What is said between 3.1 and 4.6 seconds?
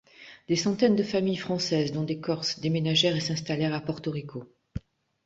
et s'installèrent à Porto Rico.